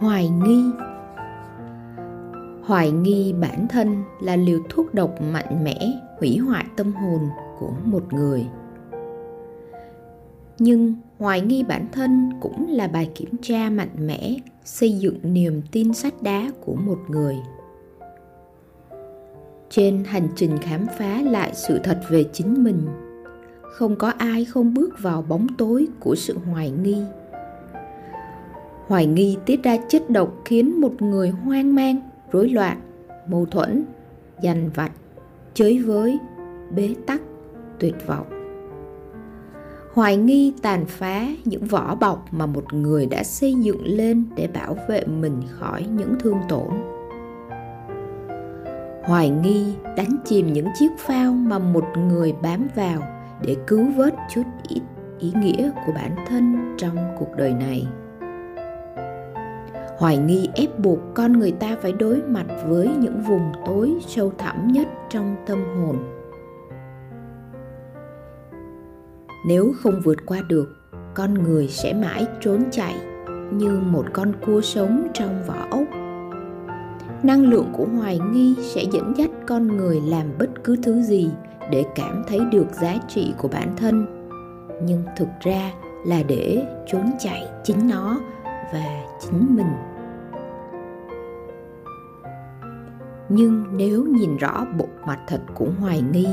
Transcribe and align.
hoài 0.00 0.28
nghi. 0.28 0.64
Hoài 2.62 2.90
nghi 2.90 3.32
bản 3.32 3.68
thân 3.68 4.02
là 4.20 4.36
liều 4.36 4.58
thuốc 4.68 4.94
độc 4.94 5.14
mạnh 5.32 5.64
mẽ 5.64 5.92
hủy 6.18 6.36
hoại 6.36 6.64
tâm 6.76 6.92
hồn 6.92 7.20
của 7.58 7.72
một 7.84 8.12
người. 8.12 8.46
Nhưng 10.58 10.94
hoài 11.18 11.40
nghi 11.40 11.62
bản 11.62 11.86
thân 11.92 12.30
cũng 12.40 12.68
là 12.68 12.88
bài 12.88 13.10
kiểm 13.14 13.30
tra 13.42 13.70
mạnh 13.70 14.06
mẽ 14.06 14.36
xây 14.64 14.92
dựng 14.92 15.18
niềm 15.22 15.62
tin 15.72 15.94
sắt 15.94 16.22
đá 16.22 16.50
của 16.64 16.74
một 16.74 16.98
người. 17.08 17.36
Trên 19.70 20.04
hành 20.04 20.28
trình 20.36 20.58
khám 20.58 20.86
phá 20.98 21.22
lại 21.22 21.50
sự 21.54 21.80
thật 21.84 22.00
về 22.08 22.24
chính 22.32 22.64
mình, 22.64 22.88
không 23.62 23.96
có 23.96 24.08
ai 24.18 24.44
không 24.44 24.74
bước 24.74 25.02
vào 25.02 25.22
bóng 25.22 25.46
tối 25.58 25.88
của 26.00 26.14
sự 26.14 26.38
hoài 26.38 26.70
nghi 26.70 27.02
hoài 28.90 29.06
nghi 29.06 29.36
tiết 29.46 29.62
ra 29.62 29.76
chất 29.88 30.10
độc 30.10 30.32
khiến 30.44 30.80
một 30.80 31.02
người 31.02 31.30
hoang 31.30 31.74
mang, 31.74 32.00
rối 32.32 32.48
loạn, 32.48 32.80
mâu 33.26 33.46
thuẫn, 33.46 33.84
dằn 34.42 34.70
vặt, 34.74 34.90
chới 35.54 35.78
với, 35.78 36.18
bế 36.74 36.94
tắc, 37.06 37.22
tuyệt 37.78 37.94
vọng. 38.06 38.26
Hoài 39.92 40.16
nghi 40.16 40.52
tàn 40.62 40.84
phá 40.86 41.26
những 41.44 41.64
vỏ 41.64 41.94
bọc 41.94 42.26
mà 42.30 42.46
một 42.46 42.72
người 42.72 43.06
đã 43.06 43.22
xây 43.22 43.54
dựng 43.54 43.84
lên 43.84 44.24
để 44.36 44.48
bảo 44.54 44.76
vệ 44.88 45.04
mình 45.04 45.42
khỏi 45.48 45.86
những 45.96 46.14
thương 46.20 46.38
tổn. 46.48 46.70
Hoài 49.04 49.30
nghi 49.30 49.74
đánh 49.96 50.16
chìm 50.24 50.52
những 50.52 50.66
chiếc 50.78 50.90
phao 50.98 51.32
mà 51.32 51.58
một 51.58 51.84
người 52.08 52.34
bám 52.42 52.68
vào 52.74 53.02
để 53.46 53.56
cứu 53.66 53.90
vớt 53.96 54.14
chút 54.34 54.44
ít 54.68 54.82
ý 55.18 55.32
nghĩa 55.36 55.70
của 55.86 55.92
bản 55.92 56.16
thân 56.28 56.74
trong 56.78 56.96
cuộc 57.18 57.36
đời 57.36 57.54
này 57.54 57.86
hoài 60.00 60.18
nghi 60.18 60.48
ép 60.54 60.78
buộc 60.78 60.98
con 61.14 61.32
người 61.32 61.52
ta 61.52 61.76
phải 61.82 61.92
đối 61.92 62.22
mặt 62.22 62.46
với 62.66 62.88
những 63.00 63.20
vùng 63.20 63.52
tối 63.66 63.94
sâu 64.06 64.32
thẳm 64.38 64.72
nhất 64.72 64.88
trong 65.10 65.36
tâm 65.46 65.58
hồn. 65.76 65.96
Nếu 69.46 69.72
không 69.82 70.00
vượt 70.04 70.16
qua 70.26 70.38
được, 70.48 70.68
con 71.14 71.34
người 71.34 71.68
sẽ 71.68 71.92
mãi 71.92 72.26
trốn 72.40 72.64
chạy 72.70 72.94
như 73.52 73.80
một 73.86 74.04
con 74.12 74.32
cua 74.46 74.60
sống 74.60 75.08
trong 75.14 75.42
vỏ 75.46 75.66
ốc. 75.70 75.84
Năng 77.22 77.42
lượng 77.42 77.72
của 77.72 77.86
hoài 77.98 78.18
nghi 78.32 78.54
sẽ 78.60 78.84
dẫn 78.92 79.12
dắt 79.16 79.30
con 79.46 79.76
người 79.76 80.00
làm 80.00 80.26
bất 80.38 80.50
cứ 80.64 80.76
thứ 80.82 81.02
gì 81.02 81.30
để 81.70 81.84
cảm 81.94 82.24
thấy 82.28 82.40
được 82.52 82.66
giá 82.72 82.94
trị 83.08 83.34
của 83.38 83.48
bản 83.48 83.76
thân. 83.76 84.06
Nhưng 84.84 85.02
thực 85.16 85.28
ra 85.40 85.72
là 86.06 86.22
để 86.22 86.66
trốn 86.86 87.10
chạy 87.18 87.48
chính 87.64 87.88
nó 87.88 88.20
và 88.72 89.02
chính 89.20 89.56
mình. 89.56 89.89
Nhưng 93.30 93.64
nếu 93.72 94.04
nhìn 94.04 94.36
rõ 94.36 94.66
bộ 94.78 94.86
mặt 95.06 95.18
thật 95.26 95.40
của 95.54 95.68
hoài 95.80 96.02
nghi, 96.12 96.28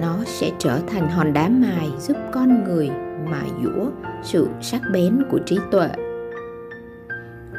nó 0.00 0.18
sẽ 0.26 0.50
trở 0.58 0.80
thành 0.86 1.08
hòn 1.08 1.32
đá 1.32 1.48
mài 1.48 1.90
giúp 1.98 2.16
con 2.32 2.64
người 2.64 2.90
mài 3.30 3.50
dũa 3.62 3.90
sự 4.22 4.48
sắc 4.60 4.82
bén 4.92 5.22
của 5.30 5.38
trí 5.46 5.58
tuệ. 5.70 5.88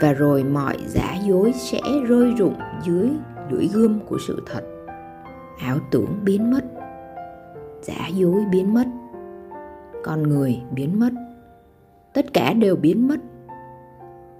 Và 0.01 0.13
rồi 0.13 0.43
mọi 0.43 0.77
giả 0.87 1.15
dối 1.25 1.53
sẽ 1.55 1.79
rơi 2.07 2.33
rụng 2.37 2.55
dưới 2.83 3.09
lưỡi 3.51 3.67
gươm 3.73 3.99
của 3.99 4.17
sự 4.27 4.43
thật. 4.45 4.61
Ảo 5.59 5.77
tưởng 5.91 6.19
biến 6.23 6.51
mất. 6.51 6.63
Giả 7.81 8.07
dối 8.07 8.45
biến 8.51 8.73
mất. 8.73 8.85
Con 10.03 10.23
người 10.23 10.61
biến 10.71 10.99
mất. 10.99 11.09
Tất 12.13 12.33
cả 12.33 12.53
đều 12.53 12.75
biến 12.75 13.07
mất. 13.07 13.19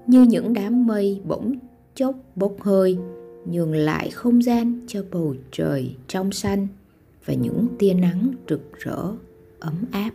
Như 0.07 0.21
những 0.21 0.53
đám 0.53 0.87
mây 0.87 1.21
bỗng 1.27 1.53
chốc 1.95 2.15
bốc 2.35 2.51
hơi 2.59 2.97
nhường 3.45 3.73
lại 3.73 4.09
không 4.09 4.43
gian 4.43 4.79
cho 4.87 5.03
bầu 5.11 5.35
trời 5.51 5.95
trong 6.07 6.31
xanh 6.31 6.67
và 7.25 7.33
những 7.33 7.67
tia 7.79 7.93
nắng 7.93 8.33
rực 8.49 8.79
rỡ, 8.79 8.97
ấm 9.59 9.85
áp. 9.91 10.11